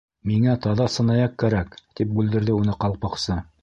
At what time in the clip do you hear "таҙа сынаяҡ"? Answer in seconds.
0.63-1.37